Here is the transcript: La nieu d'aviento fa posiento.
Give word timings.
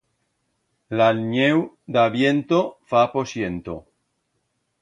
La 1.01 1.09
nieu 1.19 1.61
d'aviento 1.97 2.63
fa 2.95 3.07
posiento. 3.15 3.81